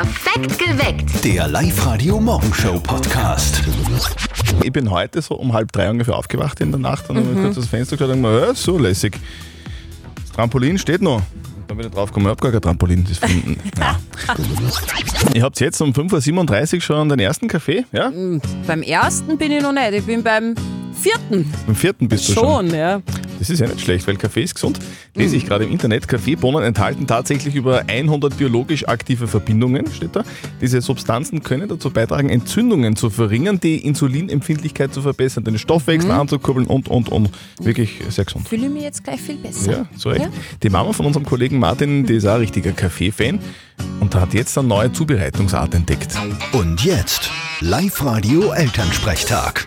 [0.00, 1.24] Perfekt geweckt.
[1.26, 3.62] Der Live-Radio-Morgenshow-Podcast.
[4.62, 7.56] Ich bin heute so um halb drei ungefähr aufgewacht in der Nacht und habe kurz
[7.56, 9.18] das Fenster geschaut und mir, ja, so lässig.
[10.22, 11.20] Das Trampolin steht noch.
[11.68, 13.04] Dann bin ich drauf gekommen, ich habe gar kein Trampolin.
[13.06, 14.00] Das von, ja.
[15.34, 18.10] Ihr habt jetzt um 5.37 Uhr schon den ersten Kaffee, ja?
[18.66, 20.54] Beim ersten bin ich noch nicht, ich bin beim
[20.94, 22.70] vierten Beim vierten bist du schon.
[22.70, 23.02] schon, ja.
[23.40, 24.78] Das ist ja nicht schlecht, weil Kaffee ist gesund.
[25.14, 26.06] Lese ich gerade im Internet.
[26.06, 30.24] Kaffeebohnen enthalten tatsächlich über 100 biologisch aktive Verbindungen, steht da.
[30.60, 36.66] Diese Substanzen können dazu beitragen, Entzündungen zu verringern, die Insulinempfindlichkeit zu verbessern, den Stoffwechsel anzukurbeln
[36.66, 37.30] und, und, und.
[37.58, 38.46] Wirklich sehr gesund.
[38.46, 39.72] Fühle ich mich jetzt gleich viel besser.
[39.72, 40.20] Ja, so recht.
[40.20, 40.28] Ja.
[40.62, 43.38] Die Mama von unserem Kollegen Martin, die ist auch ein richtiger Kaffee-Fan
[44.00, 46.14] und hat jetzt eine neue Zubereitungsart entdeckt.
[46.52, 49.66] Und jetzt Live-Radio-Elternsprechtag.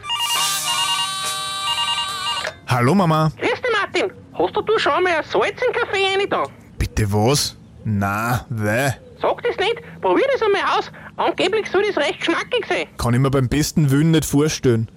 [2.67, 3.31] Hallo Mama.
[3.40, 3.62] Grüß
[3.93, 4.11] Martin.
[4.33, 6.43] Hast du, schon einmal ein Salz in den Kaffee rein da?
[6.77, 7.55] Bitte was?
[7.83, 8.91] Na, weh.
[9.21, 10.91] Sag das nicht, probier das einmal aus.
[11.17, 12.88] Angeblich soll das recht schmackig sein.
[12.97, 14.89] Kann ich mir beim besten Willen nicht vorstellen.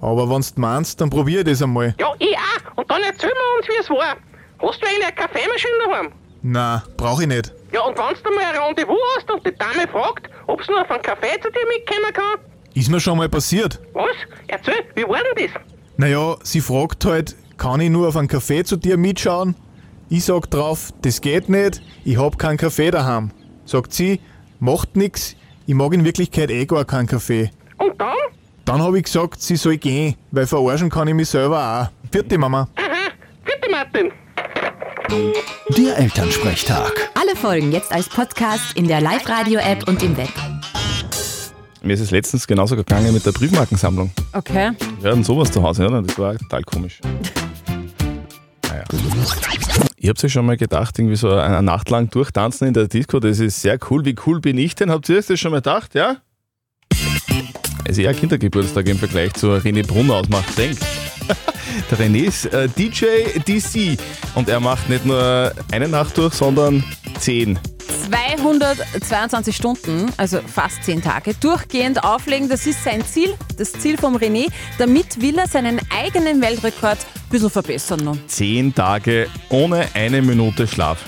[0.00, 1.94] Aber wenn's du meinst, dann probier das einmal.
[1.98, 2.76] Ja, ich auch.
[2.76, 4.16] Und dann erzähl mir uns, wie es war.
[4.58, 6.12] Hast du eigentlich eine Kaffeemaschine daheim?
[6.42, 7.52] Na, brauch ich nicht.
[7.72, 10.82] Ja, und wenn du mal ein Rendezvous hast und die Dame fragt, ob sie noch
[10.82, 12.40] auf einen Kaffee zu dir mitkommen kann?
[12.74, 13.80] Ist mir schon mal passiert.
[13.92, 14.16] Was?
[14.48, 15.62] Erzähl, wie war denn das?
[15.96, 19.54] Naja, sie fragt halt, kann ich nur auf einen Kaffee zu dir mitschauen?
[20.10, 23.30] Ich sag drauf, das geht nicht, ich hab keinen Kaffee daheim.
[23.64, 24.20] Sagt sie,
[24.60, 25.34] macht nix,
[25.66, 27.50] ich mag in Wirklichkeit eh gar keinen Kaffee.
[27.78, 28.12] Und dann?
[28.66, 32.10] Dann hab ich gesagt, sie soll gehen, weil verarschen kann ich mich selber auch.
[32.12, 32.68] Vierte Mama.
[32.76, 33.10] Aha,
[33.46, 34.12] bitte, Martin.
[35.74, 36.92] Der Elternsprechtag.
[37.18, 40.28] Alle Folgen jetzt als Podcast in der Live-Radio-App und im Web.
[41.80, 44.10] Mir ist es letztens genauso gegangen mit der Briefmarkensammlung.
[44.34, 44.72] Okay.
[45.00, 46.02] Wir hatten sowas zu Hause, oder?
[46.02, 47.00] Das war total komisch.
[48.74, 48.84] Naja.
[49.98, 53.20] Ihr habt euch schon mal gedacht, irgendwie so eine Nacht lang durchtanzen in der Disco,
[53.20, 54.04] das ist sehr cool.
[54.04, 54.90] Wie cool bin ich denn?
[54.90, 56.16] Habt ihr euch das schon mal gedacht, ja?
[57.84, 60.78] Es ist eher Kindergeburtstag im Vergleich zu René Brunner aus Macht Denk.
[61.90, 63.06] Der René ist äh, DJ
[63.46, 63.98] DC
[64.34, 66.84] und er macht nicht nur eine Nacht durch, sondern
[67.18, 67.58] zehn.
[67.86, 74.16] 222 Stunden, also fast 10 Tage, durchgehend auflegen, das ist sein Ziel, das Ziel vom
[74.16, 74.48] René.
[74.78, 78.16] Damit will er seinen eigenen Weltrekord ein bisschen verbessern noch.
[78.26, 81.04] Zehn Tage ohne eine Minute Schlaf.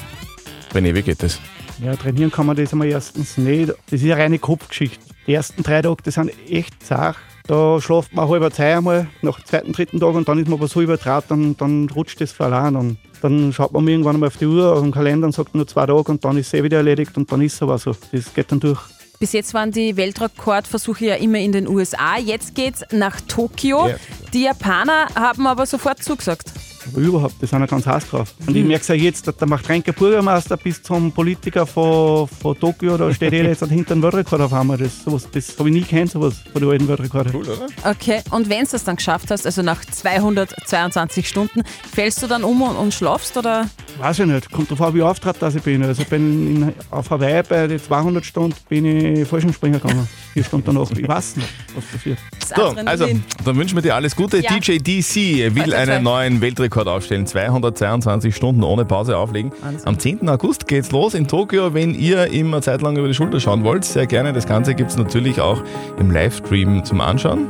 [0.72, 1.40] René, wie geht das?
[1.82, 3.68] Ja, trainieren kann man das einmal erstens nicht.
[3.68, 4.98] Das ist eine reine Kopfgeschichte.
[5.26, 7.16] Die ersten drei Tage, die sind echt zart.
[7.46, 10.58] Da schlaft man halber Zeit einmal, nach dem zweiten, dritten Tag und dann ist man
[10.58, 12.74] aber so übertraut, dann, dann rutscht das verloren.
[12.74, 15.66] Und dann schaut man irgendwann einmal auf die Uhr, auf den Kalender und sagt nur
[15.66, 17.94] zwei Tage und dann ist es eh wieder erledigt und dann ist es aber so.
[18.10, 18.80] Das geht dann durch.
[19.18, 22.18] Bis jetzt waren die Weltrekordversuche ja immer in den USA.
[22.18, 23.88] Jetzt geht's nach Tokio.
[23.88, 23.96] Ja.
[24.34, 26.52] Die Japaner haben aber sofort zugesagt.
[26.86, 28.34] Aber überhaupt, die sind ja ganz heiß drauf.
[28.46, 32.96] Und ich merke es ja jetzt, der Machtrenker Bürgermeister bis zum Politiker von, von Tokio,
[32.96, 34.78] da steht jeder jetzt hinter dem Weltrekord auf einmal.
[34.78, 37.34] Das, sowas, das habe ich nie kennt, sowas von den alten Weltrekorden.
[37.34, 37.66] Cool, oder?
[37.84, 42.44] Okay, und wenn du das dann geschafft hast, also nach 222 Stunden, fällst du dann
[42.44, 43.68] um und, und schlafst oder?
[43.98, 45.82] Weiß ich nicht, kommt drauf an, wie auftritt dass ich bin.
[45.82, 50.08] Also ich bin in, auf Hawaii bei den 200 Stunden bin ich Fallschirmspringer gegangen.
[50.32, 50.90] Vier Stunden danach.
[50.90, 52.18] Ich weiß nicht, was passiert.
[52.54, 53.08] So, also,
[53.44, 54.38] dann wünschen wir dir alles Gute.
[54.40, 54.56] Ja.
[54.56, 57.26] DJ DC will einen neuen Weltrekord aufstellen.
[57.26, 59.52] 222 Stunden ohne Pause auflegen.
[59.62, 59.86] Wahnsinn.
[59.86, 60.28] Am 10.
[60.28, 61.72] August geht's los in Tokio.
[61.72, 64.32] Wenn ihr ihm eine Zeit lang über die Schulter schauen wollt, sehr gerne.
[64.32, 65.62] Das Ganze gibt's natürlich auch
[65.98, 67.46] im Livestream zum Anschauen.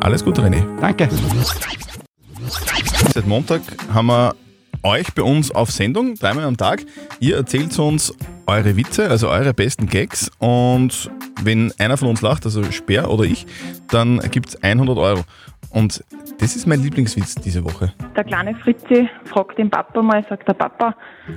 [0.00, 0.64] Alles Gute, René.
[0.80, 1.08] Danke.
[3.12, 3.60] Seit Montag
[3.92, 4.34] haben wir
[4.82, 6.84] euch bei uns auf Sendung, dreimal am Tag.
[7.20, 8.14] Ihr erzählt uns
[8.46, 10.30] eure Witze, also eure besten Gags.
[10.38, 11.10] Und
[11.42, 13.46] wenn einer von uns lacht, also Speer oder ich,
[13.88, 15.24] dann gibt's 100 Euro.
[15.70, 16.04] Und
[16.38, 17.92] das ist mein Lieblingswitz diese Woche.
[18.16, 20.94] Der kleine Fritzi fragt den Papa mal, sagt der Papa,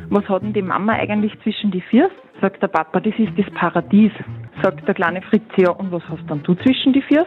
[0.10, 2.12] was hat denn die Mama eigentlich zwischen die Füße?
[2.42, 4.12] Sagt der Papa, das ist das Paradies.
[4.64, 7.26] Sagt der kleine Fritzi, ja, und was hast dann du zwischen die Füße?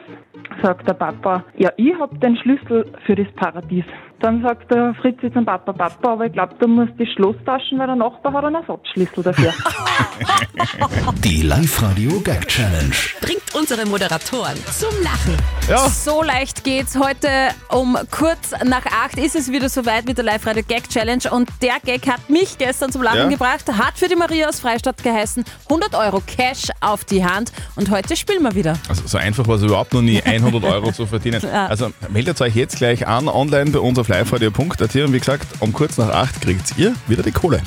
[0.62, 3.84] Sagt der Papa, ja, ich hab den Schlüssel für das Paradies.
[4.21, 7.78] Dann sagt der Fritzi zum Papa, Papa, aber ich glaube, du musst das Schloss tauschen,
[7.78, 9.53] weil der Nachbar hat einen Ersatzschlüssel dafür.
[11.25, 12.93] Die Live-Radio-Gag-Challenge.
[13.20, 15.37] Bringt unsere Moderatoren zum Lachen.
[15.69, 16.97] Ja, So leicht geht's.
[16.99, 17.29] Heute
[17.70, 21.75] um kurz nach acht ist es wieder soweit mit der Live-Radio Gag Challenge und der
[21.85, 23.29] Gag hat mich gestern zum Lachen Ja.
[23.29, 27.90] gebracht, hat für die Maria aus Freistadt geheißen, 100 Euro Cash auf die Hand und
[27.90, 28.78] heute spielen wir wieder.
[28.88, 31.40] also so einfach war es überhaupt noch nie, 100 Euro zu verdienen.
[31.43, 31.66] Ja.
[31.66, 35.72] Also meldet euch jetzt gleich an, online bei uns auf liveradio.at und wie gesagt, um
[35.72, 37.62] kurz nach acht kriegt ihr wieder die Kohle.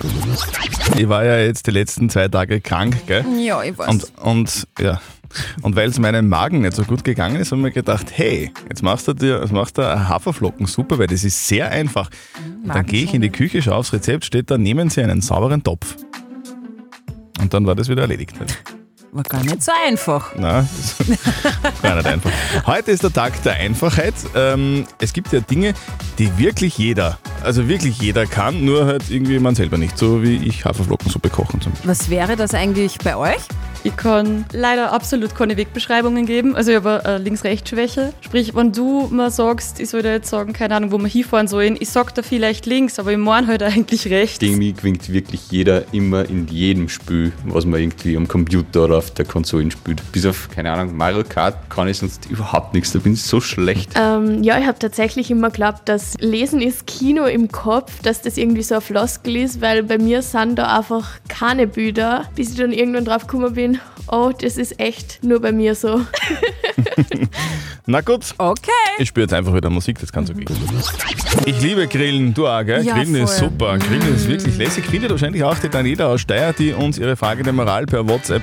[0.98, 3.26] Ich war ja jetzt die letzten zwei Tage krank, gell?
[3.40, 3.88] Ja, ich weiß.
[3.90, 5.02] Und, und ja.
[5.62, 8.84] Und weil es meinem Magen nicht so gut gegangen ist, haben wir gedacht, hey, jetzt
[8.84, 12.10] machst du dir, jetzt machst du Haferflocken super, weil das ist sehr einfach.
[12.64, 15.22] Und dann gehe ich in die Küche, schaue aufs Rezept, steht da, nehmen Sie einen
[15.22, 15.96] sauberen Topf.
[17.40, 18.34] Und dann war das wieder erledigt.
[19.12, 20.34] War gar nicht so einfach.
[20.38, 20.96] Na, das
[21.82, 22.32] war nicht einfach.
[22.66, 24.14] Heute ist der Tag der Einfachheit.
[24.36, 25.74] Ähm, es gibt ja Dinge,
[26.20, 29.98] die wirklich jeder, also wirklich jeder kann, nur halt irgendwie man selber nicht.
[29.98, 31.90] So wie ich Haferflockensuppe kochen zum Beispiel.
[31.90, 33.42] Was wäre das eigentlich bei euch?
[33.86, 36.56] Ich kann leider absolut keine Wegbeschreibungen geben.
[36.56, 38.14] Also ich habe eine Links-Rechts-Schwäche.
[38.22, 41.48] Sprich, wenn du mir sagst, ich soll dir jetzt sagen, keine Ahnung, wo wir hinfahren
[41.48, 44.42] sollen, ich sag da vielleicht links, aber ich meine halt eigentlich rechts.
[44.42, 49.12] Irgendwie gewinnt wirklich jeder immer in jedem Spiel, was man irgendwie am Computer oder auf
[49.12, 50.02] der Konsole spielt.
[50.12, 52.92] Bis auf, keine Ahnung, Mario Kart kann ich sonst überhaupt nichts.
[52.92, 53.92] Da bin ich so schlecht.
[53.94, 58.38] Ähm, ja, ich habe tatsächlich immer geglaubt, dass Lesen ist Kino im Kopf, dass das
[58.38, 62.58] irgendwie so ein Floskel ist, weil bei mir sind da einfach keine Bilder, bis ich
[62.58, 63.75] dann irgendwann drauf gekommen bin,
[64.08, 66.02] oh, das ist echt nur bei mir so.
[67.88, 68.72] Na gut, Okay.
[68.98, 70.46] ich spüre jetzt einfach wieder Musik, das kann so gehen.
[71.46, 72.84] Ich liebe Grillen, du auch, gell?
[72.84, 73.50] Ja, Grillen ist voll.
[73.50, 73.78] super.
[73.78, 74.86] Grillen ist wirklich lässig.
[74.86, 78.42] Findet wahrscheinlich auch die Daniela aus Steyr, die uns ihre Frage der Moral per WhatsApp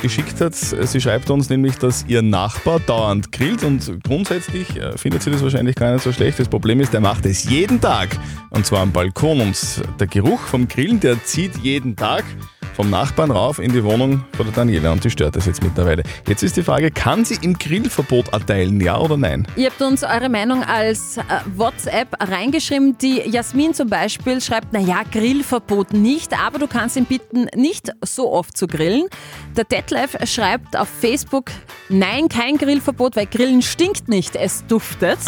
[0.00, 0.54] geschickt hat.
[0.54, 5.42] Sie schreibt uns nämlich, dass ihr Nachbar dauernd grillt und grundsätzlich äh, findet sie das
[5.42, 6.38] wahrscheinlich gar nicht so schlecht.
[6.38, 8.08] Das Problem ist, er macht es jeden Tag
[8.50, 9.56] und zwar am Balkon und
[10.00, 12.24] der Geruch vom Grillen, der zieht jeden Tag
[12.78, 16.04] vom Nachbarn rauf in die Wohnung von der Daniela und die stört das jetzt mittlerweile.
[16.28, 19.48] Jetzt ist die Frage, kann sie ihm Grillverbot erteilen, ja oder nein?
[19.56, 21.22] Ihr habt uns eure Meinung als äh,
[21.56, 22.96] WhatsApp reingeschrieben.
[22.98, 28.32] Die Jasmin zum Beispiel schreibt, naja, Grillverbot nicht, aber du kannst ihn bitten, nicht so
[28.32, 29.08] oft zu grillen.
[29.56, 31.50] Der Detlef schreibt auf Facebook,
[31.88, 35.18] nein, kein Grillverbot, weil Grillen stinkt nicht, es duftet.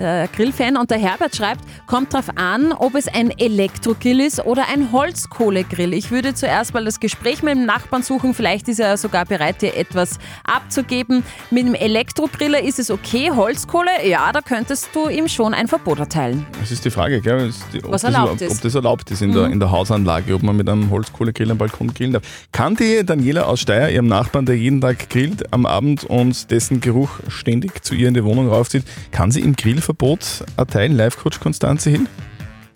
[0.00, 4.64] Der Grillfan und der Herbert schreibt, kommt drauf an, ob es ein Elektrogrill ist oder
[4.74, 5.94] ein Holzkohlegrill.
[5.94, 9.62] Ich würde zuerst mal das Gespräch mit dem Nachbarn suchen, vielleicht ist er sogar bereit,
[9.62, 11.22] dir etwas abzugeben.
[11.50, 15.98] Mit dem Elektrogriller ist es okay, Holzkohle, ja, da könntest du ihm schon ein Verbot
[15.98, 16.46] erteilen.
[16.60, 17.50] Das ist die Frage, gell?
[17.84, 18.50] Ob, Was das, erlaubt ist.
[18.50, 18.56] Mhm.
[18.56, 21.58] ob das erlaubt ist in, der, in der Hausanlage, ob man mit einem Holzkohlegrill am
[21.58, 22.22] Balkon grillen darf.
[22.52, 26.80] Kann die Daniela aus Steyr, ihrem Nachbarn, der jeden Tag grillt am Abend und dessen
[26.80, 30.96] Geruch ständig zu ihr in die Wohnung raufzieht, kann sie ihm Grillverbot erteilen?
[30.96, 32.08] Live-Coach Konstanze hin?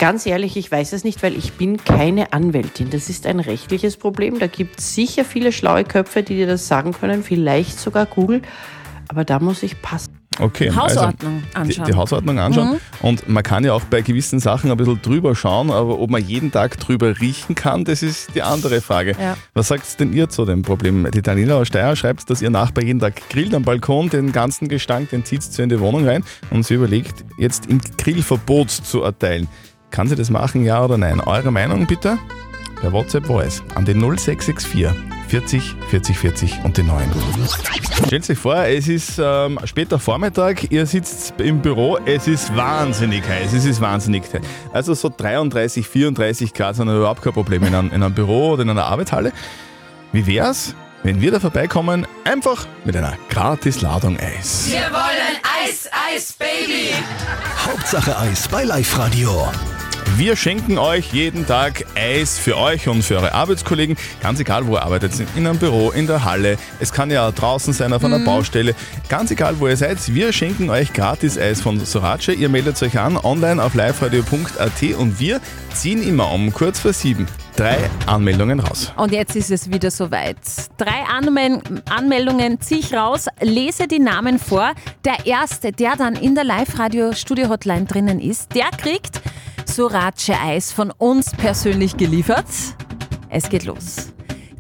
[0.01, 2.89] Ganz ehrlich, ich weiß es nicht, weil ich bin keine Anwältin.
[2.89, 4.39] Das ist ein rechtliches Problem.
[4.39, 8.41] Da gibt es sicher viele schlaue Köpfe, die dir das sagen können, vielleicht sogar Google.
[9.09, 10.17] Aber da muss ich passen.
[10.39, 10.71] Okay.
[10.75, 11.87] Hausordnung also die, anschauen.
[11.87, 12.71] die Hausordnung anschauen.
[12.71, 12.79] Mhm.
[13.03, 16.27] Und man kann ja auch bei gewissen Sachen ein bisschen drüber schauen, aber ob man
[16.27, 19.15] jeden Tag drüber riechen kann, das ist die andere Frage.
[19.21, 19.37] Ja.
[19.53, 21.11] Was sagt denn ihr zu dem Problem?
[21.11, 24.69] Die Daniela aus Steyr schreibt, dass ihr Nachbar jeden Tag grillt am Balkon, den ganzen
[24.69, 29.03] Gestank, den zieht sie in die Wohnung rein und sie überlegt, jetzt ihm Grillverbot zu
[29.03, 29.47] erteilen.
[29.91, 31.21] Kann sie das machen, ja oder nein?
[31.21, 32.19] Eure Meinung bitte?
[32.81, 34.89] Per WhatsApp Voice an den 0664
[35.29, 37.11] 40 40 40 und die 9.
[38.07, 43.23] Stellt euch vor, es ist ähm, später Vormittag, ihr sitzt im Büro, es ist wahnsinnig
[43.29, 44.43] heiß, es ist wahnsinnig heiß.
[44.73, 48.63] Also so 33, 34 Grad sind überhaupt kein Problem in einem, in einem Büro oder
[48.63, 49.33] in einer Arbeitshalle.
[50.13, 54.67] Wie wär's, wenn wir da vorbeikommen, einfach mit einer Gratis-Ladung Eis?
[54.69, 56.95] Wir wollen Eis, Eis, Baby.
[57.67, 59.49] Hauptsache Eis bei Live Radio.
[60.17, 63.97] Wir schenken euch jeden Tag Eis für euch und für eure Arbeitskollegen.
[64.23, 65.13] Ganz egal, wo ihr arbeitet.
[65.35, 66.59] In einem Büro, in der Halle.
[66.79, 68.75] Es kann ja draußen sein, auf einer Baustelle.
[69.09, 70.15] Ganz egal, wo ihr seid.
[70.15, 72.29] Wir schenken euch gratis Eis von Sorace.
[72.29, 75.41] Ihr meldet euch an online auf liveradio.at und wir
[75.75, 77.27] ziehen immer um kurz vor sieben
[77.57, 78.91] drei Anmeldungen raus.
[78.97, 80.39] Und jetzt ist es wieder soweit.
[80.79, 81.61] Drei Anmel
[81.91, 84.73] Anmeldungen ziehe ich raus, lese die Namen vor.
[85.05, 89.21] Der erste, der dann in der Live-Radio-Studio-Hotline drinnen ist, der kriegt
[89.71, 92.47] Sorace-Eis von uns persönlich geliefert.
[93.29, 94.13] Es geht los.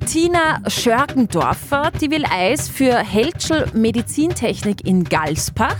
[0.06, 5.76] Tina Schörgendorfer, die will Eis für Heltschel Medizintechnik in Galspach.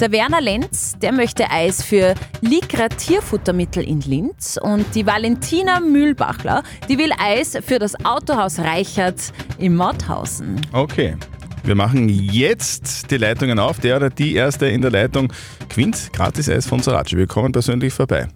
[0.00, 4.58] Der Werner Lenz, der möchte Eis für Likra Tierfuttermittel in Linz.
[4.60, 10.60] Und die Valentina Mühlbachler, die will Eis für das Autohaus Reichert in Mauthausen.
[10.72, 11.16] Okay.
[11.64, 13.78] Wir machen jetzt die Leitungen auf.
[13.78, 15.32] Der oder die erste in der Leitung
[15.68, 17.12] gewinnt gratis Eis von Sorace.
[17.12, 18.28] Wir kommen persönlich vorbei.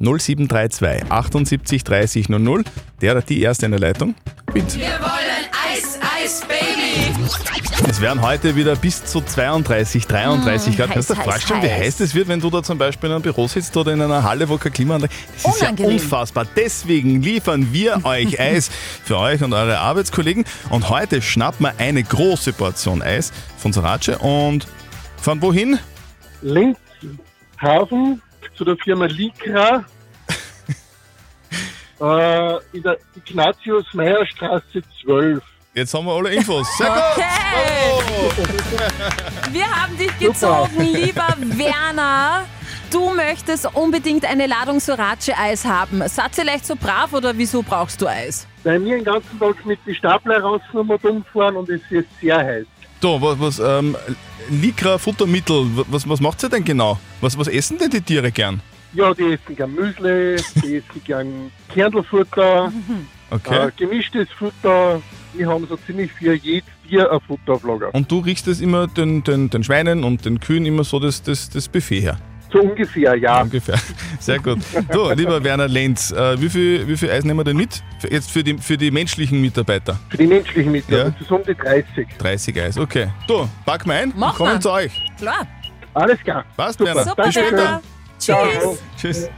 [0.00, 2.64] 0732 78 30 00.
[3.00, 4.14] Der oder die erste in der Leitung
[4.46, 4.74] gewinnt.
[4.78, 7.14] Wir wollen Eis, Eis, Baby.
[7.88, 10.88] Es werden heute wieder bis zu 32, 33 Grad.
[10.88, 11.98] heiß, Kannst du dir vorstellen, wie heiß.
[11.98, 14.48] das wird, wenn du da zum Beispiel in einem Büro sitzt oder in einer Halle,
[14.48, 15.12] wo kein Klimaanlage
[15.42, 16.46] Das ist ja unfassbar.
[16.56, 18.70] Deswegen liefern wir euch Eis
[19.04, 20.44] für euch und eure Arbeitskollegen.
[20.70, 24.66] Und heute schnappen wir eine große Portion Eis von Sorace und
[25.20, 25.78] von wohin?
[26.42, 28.20] Linkshafen
[28.56, 29.84] zu der Firma Likra
[32.00, 35.42] äh, in der Ignatius-Meyer-Straße 12.
[35.74, 36.66] Jetzt haben wir alle Infos.
[36.78, 36.96] Sehr gut.
[37.12, 37.56] Okay.
[39.52, 42.46] Wir haben dich gezogen, lieber Werner.
[42.90, 46.02] du möchtest unbedingt eine Ladung Sorace-Eis haben.
[46.08, 48.46] Seid vielleicht so brav oder wieso brauchst du Eis?
[48.64, 52.38] Weil wir den ganzen Tag mit den Stapler raus und umfahren und es ist sehr
[52.38, 52.66] heiß.
[53.00, 53.96] So, was, was ähm,
[54.50, 56.98] Lycra Futtermittel, was, was macht ihr denn genau?
[57.20, 58.60] Was, was essen denn die Tiere gern?
[58.94, 62.72] Ja, die essen gern Müsli, die essen gern Kernelfutter,
[63.30, 63.66] Okay.
[63.68, 65.02] äh, gemischtes Futter.
[65.34, 67.92] Wir haben so ziemlich für jedes Tier ein Futter auf Lager.
[67.92, 71.22] Und du riechst es immer den, den, den Schweinen und den Kühen immer so das,
[71.22, 72.18] das, das Buffet her.
[72.56, 73.42] So ungefähr, ja.
[73.42, 73.76] Ungefähr.
[74.20, 74.58] Sehr gut.
[74.92, 77.82] Du, lieber Werner Lenz, äh, wie, viel, wie viel Eis nehmen wir denn mit?
[77.98, 79.98] Für, jetzt für die, für die menschlichen Mitarbeiter.
[80.08, 81.10] Für die menschlichen Mitarbeiter, Ja.
[81.10, 82.08] das ist um die 30.
[82.18, 83.08] 30 Eis, okay.
[83.28, 84.60] Du, pack mal ein Mach und kommen mal.
[84.60, 84.92] zu euch.
[85.18, 85.46] Klar.
[85.94, 86.44] Alles klar.
[86.56, 86.94] Passt, Super.
[86.94, 87.04] Werner.
[87.10, 87.56] Super, Bis später.
[87.56, 87.82] Werner.
[88.18, 88.78] Tschüss.
[89.00, 89.30] Tschüss.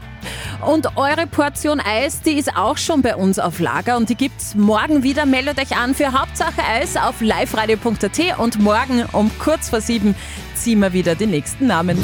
[0.66, 4.54] Und eure Portion Eis, die ist auch schon bei uns auf Lager und die gibt's
[4.56, 5.26] morgen wieder.
[5.26, 10.14] Meldet euch an für Hauptsache Eis auf liveradio.at und morgen um kurz vor sieben
[10.54, 11.96] ziehen wir wieder die nächsten Namen.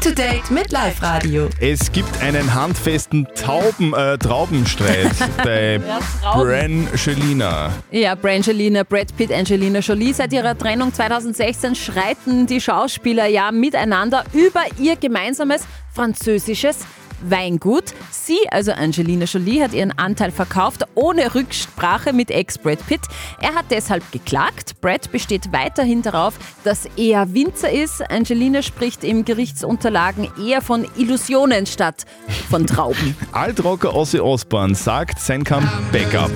[0.00, 1.50] Up to date mit Live Radio.
[1.60, 5.10] Es gibt einen handfesten Tauben, äh, Traubenstreit
[5.44, 6.00] bei Ja.
[6.32, 7.70] Brangelina.
[7.90, 10.14] Ja, Brangelina, Brad Pitt, Angelina Jolie.
[10.14, 16.78] Seit ihrer Trennung 2016 schreiten die Schauspieler ja miteinander über ihr gemeinsames französisches
[17.22, 17.94] Weingut.
[18.10, 23.02] Sie, also Angelina Jolie, hat ihren Anteil verkauft, ohne Rücksprache mit Ex Brad Pitt.
[23.40, 24.80] Er hat deshalb geklagt.
[24.80, 26.34] Brad besteht weiterhin darauf,
[26.64, 28.02] dass er Winzer ist.
[28.10, 32.04] Angelina spricht im Gerichtsunterlagen eher von Illusionen statt
[32.48, 33.16] von Trauben.
[33.32, 36.30] Altrocker Ozzy Osbourne sagt sein Comeback ab.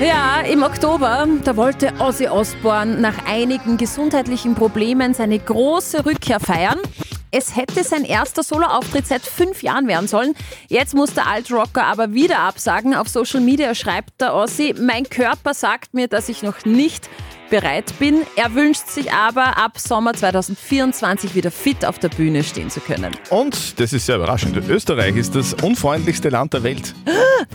[0.00, 6.78] Ja, im Oktober, da wollte Ozzy Osbourne nach einigen gesundheitlichen Problemen seine große Rückkehr feiern.
[7.30, 10.34] Es hätte sein erster Soloauftritt seit fünf Jahren werden sollen.
[10.68, 12.94] Jetzt muss der Altrocker aber wieder absagen.
[12.94, 17.08] Auf Social Media schreibt der Ozzy, mein Körper sagt mir, dass ich noch nicht
[17.50, 18.22] bereit bin.
[18.36, 23.14] Er wünscht sich aber ab Sommer 2024 wieder fit auf der Bühne stehen zu können.
[23.28, 26.94] Und, das ist sehr überraschend, Österreich ist das unfreundlichste Land der Welt.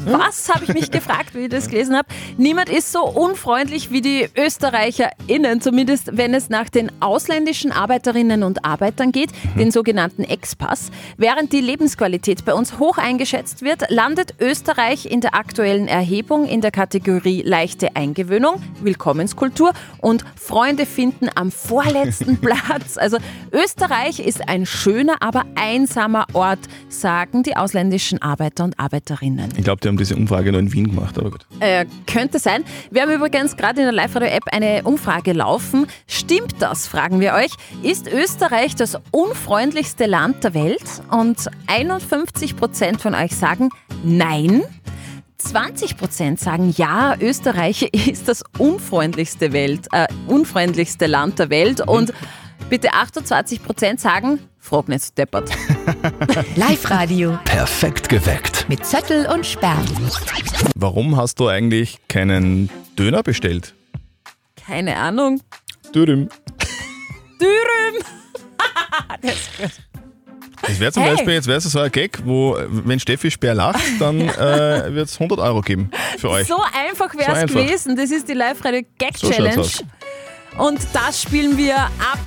[0.05, 2.07] Was habe ich mich gefragt, wie ich das gelesen habe?
[2.37, 8.65] Niemand ist so unfreundlich wie die ÖsterreicherInnen, zumindest wenn es nach den ausländischen Arbeiterinnen und
[8.65, 10.91] Arbeitern geht, den sogenannten Expass.
[11.17, 16.61] Während die Lebensqualität bei uns hoch eingeschätzt wird, landet Österreich in der aktuellen Erhebung in
[16.61, 22.98] der Kategorie leichte Eingewöhnung, Willkommenskultur und Freunde finden am vorletzten Platz.
[22.98, 23.18] Also
[23.51, 29.54] Österreich ist ein schöner, aber einsamer Ort, sagen die ausländischen Arbeiter und Arbeiterinnen.
[29.58, 31.46] Ich glaube, die haben diese Umfrage nur in Wien gemacht, aber gut.
[31.60, 32.63] Äh, könnte sein.
[32.92, 35.88] Wir haben übrigens gerade in der Live-Radio-App eine Umfrage laufen.
[36.08, 37.51] Stimmt das, fragen wir euch.
[37.84, 40.84] Ist Österreich das unfreundlichste Land der Welt?
[41.12, 43.70] Und 51 Prozent von euch sagen
[44.04, 44.63] Nein.
[45.45, 51.81] 20 Prozent sagen ja, Österreich ist das unfreundlichste, Welt, äh, unfreundlichste Land der Welt.
[51.81, 52.13] Und
[52.69, 55.49] bitte 28 Prozent sagen, frag nicht deppert.
[56.55, 58.65] Live Radio Perfekt geweckt.
[58.67, 59.77] mit Zettel und Sperr.
[60.75, 63.75] Warum hast du eigentlich keinen Döner bestellt?
[64.55, 65.41] Keine Ahnung.
[65.93, 66.27] Dürüm.
[67.39, 68.03] Dürüm.
[69.21, 69.85] das ist gut.
[70.67, 71.12] Das wäre zum Hey.
[71.13, 75.10] Beispiel, jetzt wäre es so ein Gag, wo, wenn Steffi Speer lacht, dann äh, wird
[75.10, 76.48] es 100 Euro geben für euch.
[76.48, 77.95] So einfach wäre es So gewesen.
[77.95, 79.29] Das ist die Live-Radio Gag So.
[80.57, 82.19] Und das spielen wir ab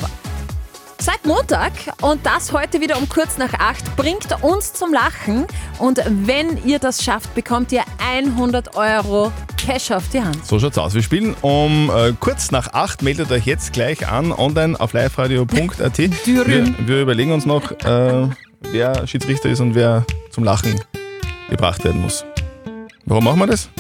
[1.01, 1.73] seit Montag.
[2.03, 5.47] Und das heute wieder um kurz nach acht bringt uns zum Lachen.
[5.79, 10.45] Und wenn ihr das schafft, bekommt ihr 100 Euro Cash auf die Hand.
[10.47, 10.95] So schaut's aus.
[10.95, 13.03] Wir spielen um äh, kurz nach acht.
[13.03, 15.99] Meldet euch jetzt gleich an, online auf liveradio.at.
[16.25, 18.29] wir, wir überlegen uns noch, äh,
[18.71, 20.81] wer Schiedsrichter ist und wer zum Lachen
[21.51, 22.25] gebracht werden muss.
[23.05, 23.71] Warum machen wir das?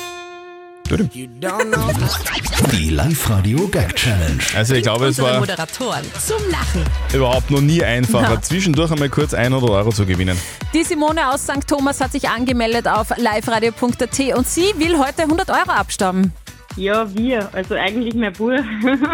[2.72, 4.38] Die Live-Radio Gag Challenge.
[4.56, 6.82] Also ich glaube, es war Moderatoren zum Lachen.
[7.12, 8.40] überhaupt noch nie einfacher, Na.
[8.42, 10.38] zwischendurch einmal kurz 100 Euro zu gewinnen.
[10.72, 11.66] Die Simone aus St.
[11.68, 16.32] Thomas hat sich angemeldet auf liveradio.at und sie will heute 100 Euro abstauben.
[16.76, 17.50] Ja, wir.
[17.52, 18.64] Also eigentlich mein Bruder.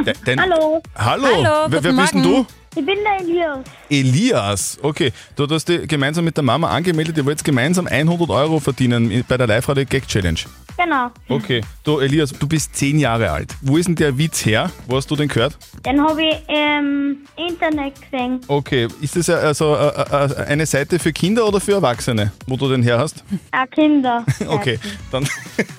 [0.06, 0.80] De- denn- Hallo.
[0.94, 2.28] Hallo, Hallo, wer, wer guten bist denn du?
[2.28, 2.46] Morgen.
[2.76, 3.58] Ich bin der Elias.
[3.90, 5.12] Elias, okay.
[5.34, 9.36] Du hast dich gemeinsam mit der Mama angemeldet, ihr wollt gemeinsam 100 Euro verdienen bei
[9.36, 10.38] der Live-Radio Gag Challenge.
[10.76, 11.10] Genau.
[11.28, 13.54] Okay, du Elias, du bist 10 Jahre alt.
[13.62, 14.70] Wo ist denn der Witz her?
[14.88, 15.56] Wo hast du den gehört?
[15.86, 18.40] Den habe ich im Internet gesehen.
[18.48, 22.68] Okay, ist das also äh, äh, eine Seite für Kinder oder für Erwachsene, wo du
[22.68, 23.22] den her hast?
[23.52, 24.24] Auch Kinder.
[24.46, 24.78] Okay,
[25.10, 25.26] dann,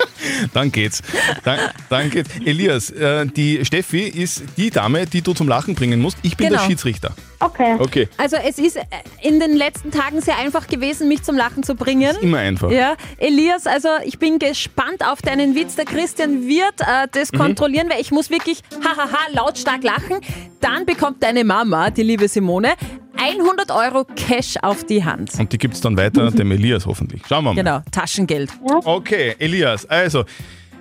[0.54, 1.02] dann geht's.
[1.44, 2.30] Dann, dann geht's.
[2.44, 6.18] Elias, äh, die Steffi ist die Dame, die du zum Lachen bringen musst.
[6.22, 6.60] Ich bin Genau.
[6.60, 7.14] der Schiedsrichter.
[7.40, 7.76] Okay.
[7.78, 8.82] Okay, Also es ist äh,
[9.22, 12.16] in den letzten Tagen sehr einfach gewesen, mich zum Lachen zu bringen.
[12.22, 12.70] immer einfach.
[12.70, 15.76] Ja, Elias, also ich bin gespannt auf deinen Witz.
[15.76, 17.38] Der Christian wird äh, das Mhm.
[17.38, 20.20] kontrollieren, weil ich muss wirklich hahaha lautstark lachen.
[20.60, 22.74] Dann bekommt deine Mama, die liebe Simone,
[23.18, 25.32] 100 Euro Cash auf die Hand.
[25.38, 27.22] Und die gibt es dann weiter dem Elias hoffentlich.
[27.28, 27.62] Schauen wir mal.
[27.62, 28.50] Genau, Taschengeld.
[28.84, 30.24] Okay, Elias, also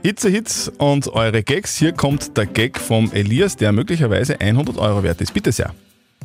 [0.04, 1.78] Hitze Hits und eure Gags.
[1.78, 5.34] Hier kommt der Gag vom Elias, der möglicherweise 100 Euro wert ist.
[5.34, 5.74] Bitte sehr.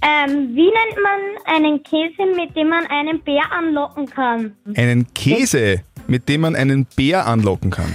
[0.02, 4.56] Ähm, wie nennt man einen Käse, mit dem man einen Bär anlocken kann?
[4.76, 7.94] Einen Käse, mit dem man einen Bär anlocken kann.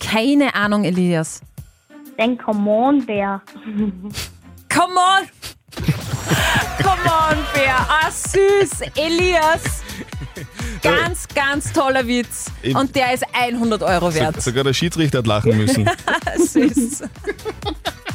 [0.00, 1.40] Keine Ahnung, Elias.
[2.18, 3.42] Den Come-on-Bär.
[4.72, 5.28] Come on!
[6.78, 7.76] Come on, Bär.
[7.78, 8.80] Ah, süß.
[8.96, 9.82] Elias.
[10.82, 12.46] Ganz, ganz toller Witz.
[12.74, 14.40] Und der ist 100 Euro So, wert.
[14.40, 15.88] sogar der Schiedsrichter hat lachen müssen.
[16.38, 17.02] süß.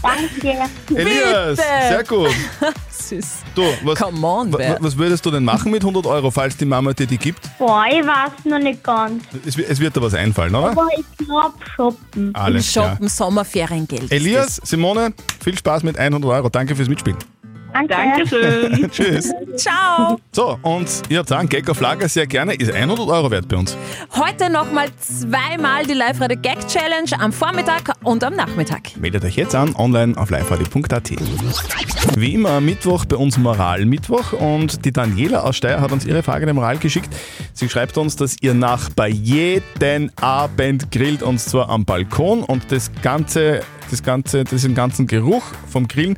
[0.01, 0.58] Danke.
[0.96, 2.29] Elias, sehr gut.
[2.89, 3.27] Süß.
[3.55, 4.77] Du, was, Come on, wa- Bär.
[4.79, 7.41] was würdest du denn machen mit 100 Euro, falls die Mama dir die gibt?
[7.60, 9.24] Boah, ich weiß noch nicht ganz.
[9.46, 10.72] Es, wi- es wird dir was einfallen, oder?
[10.72, 12.34] Aber ich glaub shoppen.
[12.34, 12.91] Alles klar.
[12.91, 14.03] Shoppen, Sommerferiengeld.
[14.03, 16.50] ist Elias, Simone, viel Spaß mit 100 Euro.
[16.50, 17.17] Danke fürs Mitspielen.
[17.74, 17.94] Danke.
[17.94, 18.92] Dankeschön.
[18.92, 19.32] Tschüss.
[19.56, 20.20] Ciao.
[20.32, 22.54] So, und ihr habt einen Gag auf Lager, sehr gerne.
[22.54, 23.78] Ist 100 Euro wert bei uns.
[24.16, 28.98] Heute nochmal zweimal die Live-Radio Gag Challenge am Vormittag und am Nachmittag.
[29.00, 31.12] Meldet euch jetzt an, online auf liveradio.at.
[32.18, 36.24] Wie immer am Mittwoch bei uns Moral-Mittwoch und die Daniela aus Steyr hat uns ihre
[36.24, 37.10] Frage der Moral geschickt.
[37.54, 42.92] Sie schreibt uns, dass ihr Nachbar jeden Abend grillt und zwar am Balkon und das
[43.01, 46.18] ganze, das ganze, diesen ganzen Geruch vom Grillen,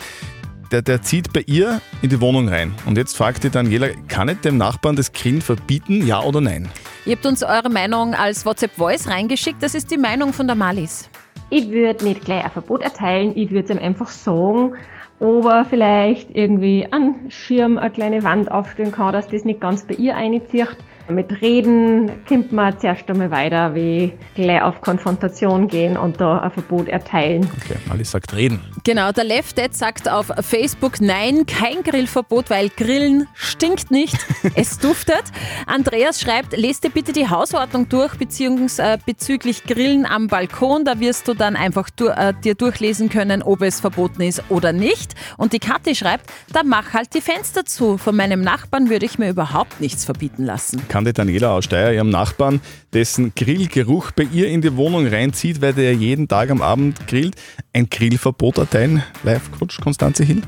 [0.73, 2.73] der, der zieht bei ihr in die Wohnung rein.
[2.87, 6.67] Und jetzt fragt die Daniela, kann ich dem Nachbarn das Grillen verbieten, ja oder nein?
[7.05, 9.61] Ihr habt uns eure Meinung als WhatsApp-Voice reingeschickt.
[9.61, 11.09] Das ist die Meinung von der Malis.
[11.51, 14.73] Ich würde nicht gleich ein Verbot erteilen, ich würde es ihm einfach sagen,
[15.19, 19.85] ob er vielleicht irgendwie einen Schirm, eine kleine Wand aufstellen kann, dass das nicht ganz
[19.85, 20.75] bei ihr einzieht.
[21.09, 26.51] Mit Reden kommt man zuerst einmal weiter, wie gleich auf Konfrontation gehen und da ein
[26.51, 27.49] Verbot erteilen.
[27.61, 28.61] Okay, Alice sagt reden.
[28.85, 34.17] Genau, der Lefted sagt auf Facebook, nein, kein Grillverbot, weil Grillen stinkt nicht,
[34.55, 35.23] es duftet.
[35.65, 41.27] Andreas schreibt, lest dir bitte die Hausordnung durch, beziehungsweise bezüglich Grillen am Balkon, da wirst
[41.27, 45.15] du dann einfach du, äh, dir durchlesen können, ob es verboten ist oder nicht.
[45.37, 47.97] Und die Kathi schreibt, dann mach halt die Fenster zu.
[47.97, 50.81] Von meinem Nachbarn würde ich mir überhaupt nichts verbieten lassen.
[50.93, 52.61] Kann die Daniela aus Steyr ihrem Nachbarn,
[52.93, 57.33] dessen Grillgeruch bei ihr in die Wohnung reinzieht, weil der jeden Tag am Abend grillt,
[57.73, 59.01] ein Grillverbot erteilen?
[59.23, 60.43] Live-Coach Konstanze Hill?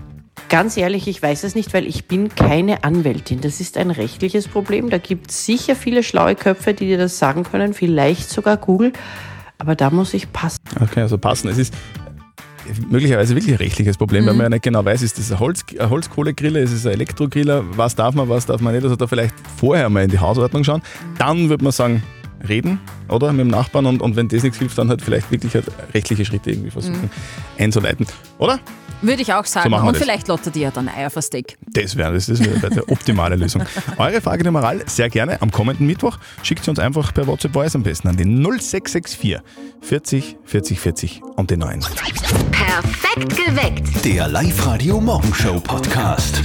[0.47, 3.41] Ganz ehrlich, ich weiß es nicht, weil ich bin keine Anwältin.
[3.41, 4.91] Das ist ein rechtliches Problem.
[4.91, 8.93] Da gibt es sicher viele schlaue Köpfe, die dir das sagen können, vielleicht sogar Google.
[9.57, 10.59] Aber da muss ich passen.
[10.79, 11.47] Okay, also passen.
[11.47, 11.73] Es ist
[12.89, 15.65] möglicherweise wirklich ein rechtliches Problem, weil man ja nicht genau weiß, ist das ein, Holz,
[15.77, 18.83] ein Holzkohlegriller, ist es ein Elektrogriller, was darf man, was darf man nicht.
[18.83, 20.81] Also da vielleicht vorher mal in die Hausordnung schauen.
[21.17, 22.03] Dann würde man sagen,
[22.45, 22.79] reden,
[23.09, 23.31] oder?
[23.33, 26.25] Mit dem Nachbarn und, und wenn das nichts hilft, dann halt vielleicht wirklich halt rechtliche
[26.25, 27.09] Schritte irgendwie versuchen
[27.57, 28.05] einzuleiten.
[28.37, 28.59] Oder?
[29.01, 29.69] Würde ich auch sagen.
[29.71, 30.01] wir Und das.
[30.01, 31.57] vielleicht lottet ihr ja dann Eier Steak.
[31.67, 33.63] Das wäre das, das wäre die optimale Lösung.
[33.97, 36.17] Eure Frage der Moral sehr gerne am kommenden Mittwoch.
[36.43, 39.39] Schickt sie uns einfach per WhatsApp Voice am besten an den 0664
[39.81, 41.81] 40 40 40 und den 9.
[42.51, 44.05] Perfekt geweckt.
[44.05, 46.41] Der Live-Radio Morgenshow Podcast.